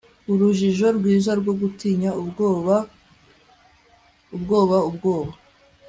Urujijo 0.31 0.87
rwiza 0.97 1.31
rwo 1.39 1.53
gutinya 1.61 2.09
ubwoba 2.21 2.75
ubwoba 4.35 4.77
ubwoba 4.89 5.33